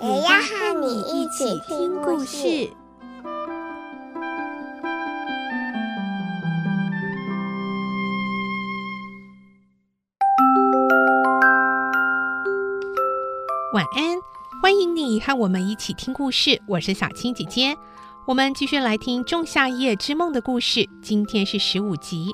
[0.00, 2.70] 也要和你一起听故事。
[13.74, 14.16] 晚安，
[14.62, 16.62] 欢迎你和我们一起听故事。
[16.68, 17.76] 我是小青姐姐，
[18.24, 20.88] 我们继续来听《仲夏夜之梦》的故事。
[21.02, 22.32] 今天是十五集。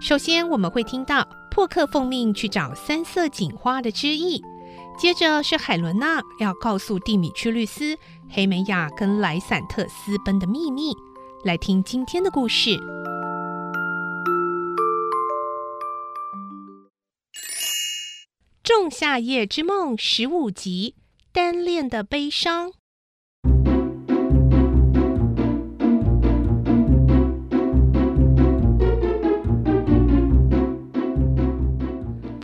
[0.00, 4.40] 首先，我们会听到破克奉命去找三色堇花的汁液，
[4.98, 7.98] 接着是海伦娜要告诉蒂米屈律斯
[8.30, 10.94] 黑美雅跟莱散特私奔的秘密。
[11.44, 12.70] 来听今天的故事，
[18.64, 20.94] 《仲夏夜之梦》十五集，
[21.30, 22.72] 单恋的悲伤。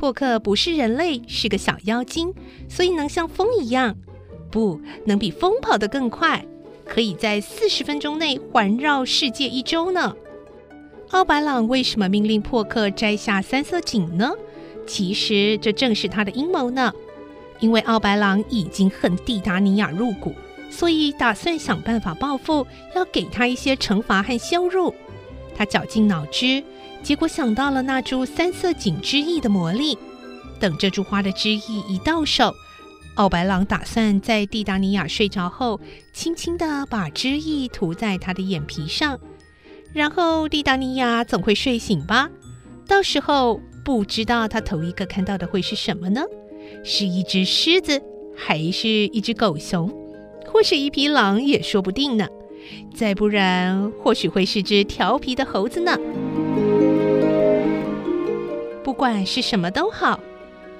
[0.02, 2.34] 破克不是人类，是个小妖精，
[2.68, 3.94] 所以能像风一样，
[4.50, 6.44] 不能比风跑得更快，
[6.84, 10.16] 可以在四十分钟内环绕世界一周呢。
[11.10, 14.32] 奥白朗为什么命令破克摘下三色堇呢？
[14.88, 16.92] 其实这正是他的阴谋呢。
[17.60, 20.34] 因为奥白朗已经恨蒂达尼亚入骨，
[20.68, 22.66] 所以打算想办法报复，
[22.96, 24.92] 要给他一些惩罚和羞辱。
[25.56, 26.62] 他绞尽脑汁。
[27.02, 29.98] 结果想到了那株三色堇之翼的魔力。
[30.60, 32.54] 等这株花的汁液一到手，
[33.14, 35.80] 奥白狼打算在蒂达尼亚睡着后，
[36.12, 39.18] 轻轻地把汁液涂在她的眼皮上，
[39.92, 42.30] 然后蒂达尼亚总会睡醒吧？
[42.86, 46.22] 到时候不知道他头一个看到的会是什么呢？
[46.84, 48.00] 是一只狮子，
[48.36, 49.92] 还是一只狗熊，
[50.46, 52.28] 或是一匹狼也说不定呢？
[52.94, 55.96] 再不然，或许会是只调皮的猴子呢？
[58.84, 60.18] 不管是什么都好，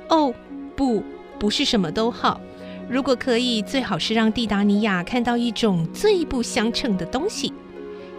[0.09, 0.34] 哦，
[0.76, 1.03] 不，
[1.38, 2.41] 不是什么都好。
[2.88, 7.53] 如果可以，最好是让蒂达尼亚看到一种最不相称的东西。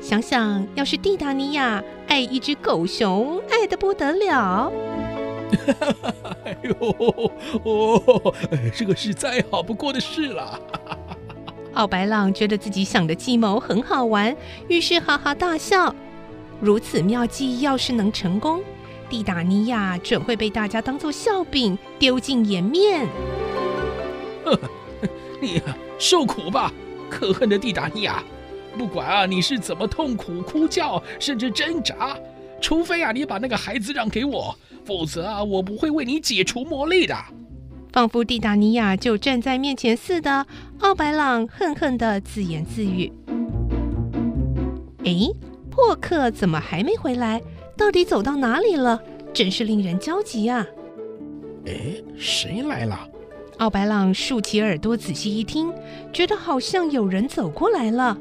[0.01, 4.71] 想想要是蒂达尼亚爱一只狗熊，爱得不得了。
[6.43, 6.73] 哎呦，
[7.63, 8.33] 哦，
[8.73, 10.59] 这个是再好不过的事了。
[11.73, 14.35] 奥白朗觉得自己想的计谋很好玩，
[14.67, 15.93] 于是哈哈大笑。
[16.61, 18.61] 如此妙计，要是能成功，
[19.09, 23.07] 蒂达尼亚准会被大家当做笑柄丢尽颜面。
[24.45, 24.59] 呵呵，
[25.41, 25.61] 你，
[25.97, 26.71] 受苦吧，
[27.09, 28.23] 可恨的蒂达尼亚！
[28.77, 32.15] 不管啊，你是怎么痛苦哭叫，甚至挣扎，
[32.61, 37.15] 除非啊，你把那个孩子让给我，否则啊，我不会为你解除魔力的。
[37.93, 40.47] 仿佛蒂达尼亚就站在面前似的，
[40.79, 43.13] 奥白朗恨恨的自言自语
[45.05, 45.29] ：“哎，
[45.69, 47.39] 破克怎么还没回来？”
[47.77, 48.99] 到底走到哪里了？
[49.31, 50.65] 真是令人焦急啊！
[51.67, 51.73] 哎，
[52.17, 53.07] 谁来了？
[53.59, 55.71] 奥白朗竖起耳朵仔细一听，
[56.11, 58.17] 觉得好像有人走过来了。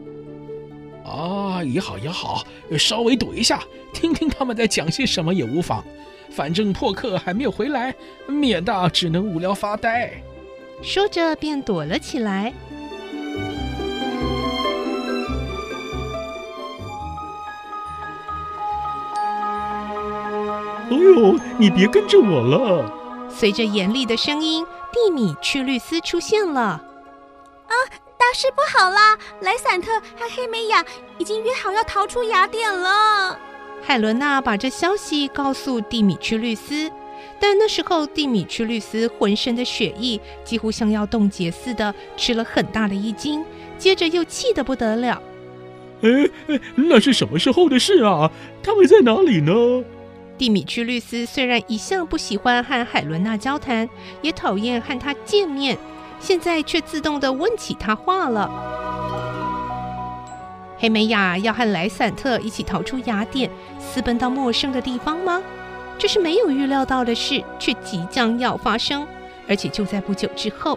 [1.03, 2.45] 啊，也好也好，
[2.79, 3.63] 稍微躲一下，
[3.95, 5.83] 听听他们在讲些什么也无妨。
[6.35, 7.95] 反正破克还没有回来，
[8.27, 10.11] 免得只能无聊发呆。
[10.83, 12.53] 说着便躲了起来。
[20.91, 22.91] 哎呦，你别跟着我了！
[23.31, 26.61] 随着严厉的声音，蒂米去律斯出现了。
[26.61, 27.75] 啊，
[28.19, 29.17] 大事不好啦！
[29.41, 30.85] 莱散特和黑美雅
[31.19, 33.39] 已经约好要逃出雅典了。
[33.83, 36.91] 海伦娜把这消息告诉蒂米屈律师，
[37.39, 43.45] 但那时候蒂米屈律师浑身的血液几乎像要冻结似的，吃了很大的一惊，
[43.77, 45.21] 接着又气得不得了。
[46.03, 46.09] 哎
[46.49, 48.31] 哎，那是什么时候的事啊？
[48.63, 49.53] 他们在哪里呢？
[50.39, 53.89] 蒂米屈律师虽然一向不喜欢和海伦娜交谈，
[54.23, 55.77] 也讨厌和她见面，
[56.19, 58.51] 现在却自动地问起她话了。
[60.83, 63.49] 黑美雅要和莱散特一起逃出雅典，
[63.79, 65.41] 私奔到陌生的地方吗？
[65.97, 69.07] 这是没有预料到的事，却即将要发生，
[69.47, 70.77] 而且就在不久之后。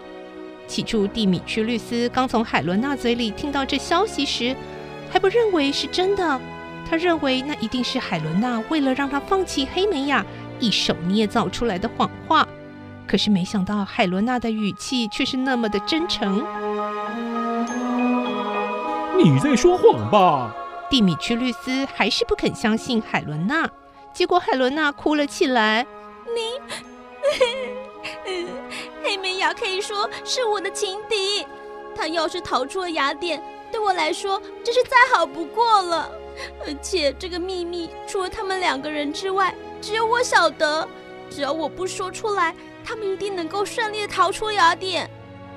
[0.68, 4.54] 起初，蒂米屈律斯刚从海伦娜嘴里听到这消息时，
[5.10, 6.40] 还不认为是真的。
[6.88, 10.24] 他认为那一定是海伦娜为了让他放弃黑美雅，
[10.60, 12.46] 一手捏造出来的谎话。
[13.08, 16.44] 可是没想到海伦娜的语气却是那么的真诚。
[19.16, 20.54] 你在说谎吧？
[20.90, 23.68] 蒂米屈律斯还是不肯相信海伦娜，
[24.12, 25.86] 结果海伦娜哭了起来。
[26.26, 26.60] 你，
[29.02, 31.46] 黑美雅可以说是我的情敌。
[31.96, 33.42] 她要是逃出了雅典，
[33.72, 36.10] 对我来说这是再好不过了。
[36.66, 40.86] 而且这个秘密除了他们两个人之外，只有我晓得。
[41.28, 42.54] 只要我不说出来，
[42.84, 45.10] 他们一定能够顺利的逃出雅典。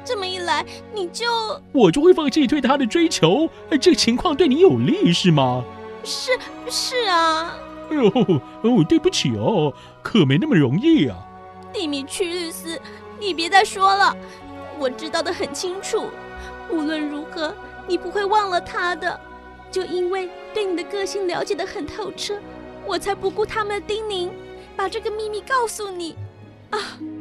[0.09, 1.27] 这么一来，你就
[1.71, 3.47] 我就会放弃对他的追求。
[3.79, 5.63] 这个情况对你有利是吗？
[6.03, 6.31] 是
[6.67, 7.55] 是啊。
[7.91, 8.07] 哎呦
[8.63, 9.71] 哦，对不起哦，
[10.01, 11.15] 可没那么容易啊。
[11.71, 12.81] 蒂米屈律斯，
[13.19, 14.17] 你别再说了，
[14.79, 16.07] 我知道的很清楚。
[16.71, 17.53] 无论如何，
[17.85, 19.19] 你不会忘了他的。
[19.69, 22.39] 就因为对你的个性了解的很透彻，
[22.83, 24.31] 我才不顾他们的叮咛，
[24.75, 26.15] 把这个秘密告诉你。
[26.71, 26.79] 啊，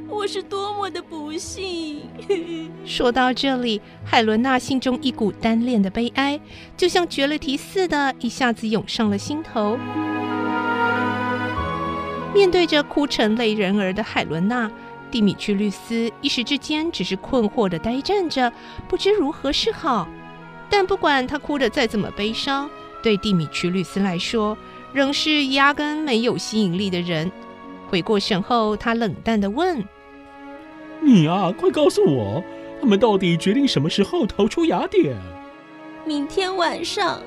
[0.08, 2.02] 我是多么的不幸！
[2.84, 6.40] 说到这里，海伦娜心中一股单恋的悲哀，
[6.76, 9.78] 就像绝了题似的，一下子涌上了心头。
[12.34, 14.70] 面对着哭成泪人儿的海伦娜，
[15.10, 18.50] 蒂米曲律师一时之间只是困惑地呆站着，
[18.88, 20.08] 不知如何是好。
[20.70, 22.68] 但不管他哭得再怎么悲伤，
[23.02, 24.56] 对蒂米曲律师来说，
[24.92, 27.30] 仍是压根没有吸引力的人。
[27.88, 29.82] 回过神后，他冷淡地问
[31.00, 32.42] ：“你啊，快告诉我，
[32.80, 35.16] 他们到底决定什么时候逃出雅典
[36.04, 37.20] ？”“明天晚上，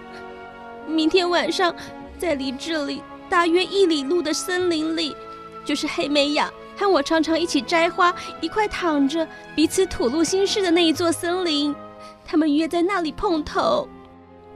[0.87, 1.75] 明天晚上，
[2.17, 5.15] 在离这里大约一里路的森林里，
[5.63, 11.73] 就是黑美雅和我常常一起摘花、一块躺着彼此吐露心事的那一座森林。
[12.25, 13.87] 他们约在那里碰头。”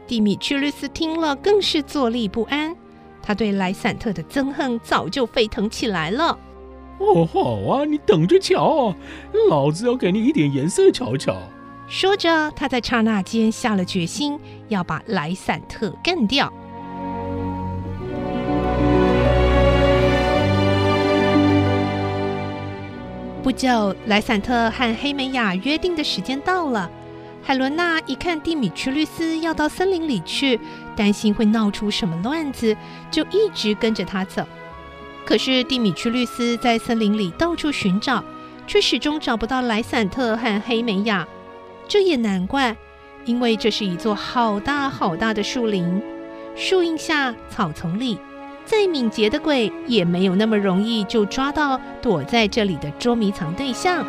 [0.08, 2.76] 蒂米屈律斯听了，更是坐立不安。
[3.24, 6.38] 他对莱散特的憎恨早就沸腾起来了。
[6.98, 8.96] 哦，好啊，你等着瞧，
[9.50, 11.36] 老子要给你一点颜色瞧瞧。
[11.88, 14.40] 说着，他在刹那间下了决心，
[14.70, 16.52] 要把莱散特干掉。
[23.44, 26.90] 不久，莱散特和黑美雅约定的时间到了。
[27.44, 30.60] 海伦娜一看蒂米屈律斯要到森林里去，
[30.96, 32.76] 担心会闹出什么乱子，
[33.12, 34.44] 就一直跟着他走。
[35.26, 38.24] 可是蒂米屈律师在森林里到处寻找，
[38.68, 41.28] 却始终找不到莱散特和黑美雅。
[41.88, 42.76] 这也难怪，
[43.26, 46.02] 因为这是一座好大好大的树林，
[46.56, 48.20] 树荫下、草丛里，
[48.66, 54.06] 再敏捷的鬼也没有那么容易就抓到躲在这里的捉迷藏对象。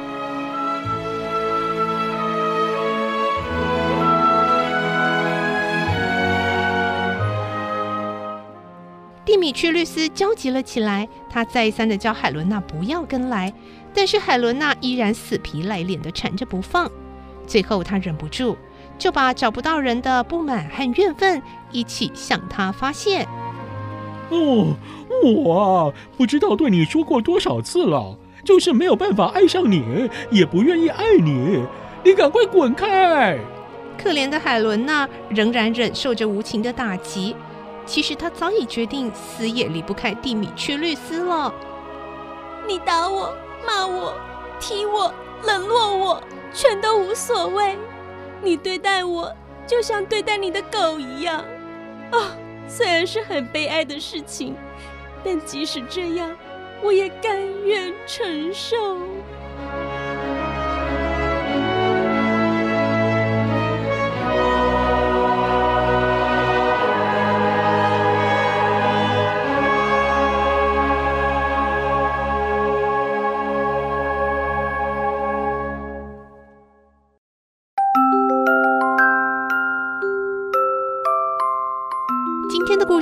[9.47, 13.55] 米屈律师焦急了起来，他再三的叫海伦娜不要跟来，
[13.95, 16.91] 但是海伦娜依然死皮赖脸的缠着不放。
[17.47, 18.57] 最后他忍不住，
[18.99, 21.41] 就把找不到人的不满和怨愤
[21.71, 23.25] 一起向他发泄。
[24.31, 24.75] 哦，
[25.23, 31.63] 我啊，不知道对你说过多少次了，就是没有办法爱上你，也不愿意爱你，
[32.03, 33.39] 你赶快滚开！
[33.97, 37.37] 可怜的海伦娜仍然忍受着无情的打击。
[37.87, 41.55] 其实他早已决定死也离不开蒂米屈律师了。
[42.67, 43.33] 你打我、
[43.65, 44.13] 骂我、
[44.61, 46.23] 踢我、冷落我，
[46.53, 47.79] 全都无所谓。
[48.43, 49.33] 你对待我
[49.67, 51.39] 就像对待你的狗一样。
[52.11, 52.23] 啊、哦，
[52.69, 54.57] 虽然是很悲哀的事情，
[55.25, 56.37] 但即使这样，
[56.83, 58.99] 我也甘愿承受。